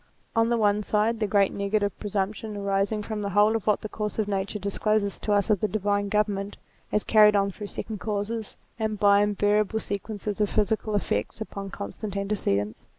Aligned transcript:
On 0.35 0.49
the 0.49 0.57
one 0.57 0.81
side, 0.81 1.19
the 1.19 1.27
great 1.27 1.53
negative 1.53 1.95
presumption 1.99 2.57
arising 2.57 3.03
from 3.03 3.21
the 3.21 3.29
whole 3.29 3.55
of 3.55 3.67
what 3.67 3.81
the 3.81 3.87
course 3.87 4.17
of 4.17 4.27
nature 4.27 4.57
discloses 4.57 5.19
to 5.19 5.31
us 5.31 5.51
of 5.51 5.59
the 5.59 5.67
divine 5.67 6.09
government, 6.09 6.57
as 6.91 7.03
carried 7.03 7.35
on 7.35 7.51
through 7.51 7.67
second 7.67 7.99
causes 7.99 8.57
and 8.79 8.97
by 8.99 9.21
invariable 9.21 9.79
sequences 9.79 10.41
of 10.41 10.49
physical 10.49 10.95
effects 10.95 11.39
upon 11.39 11.69
constant 11.69 12.17
antecedents. 12.17 12.87